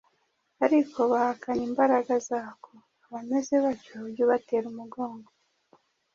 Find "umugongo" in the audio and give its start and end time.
4.73-5.29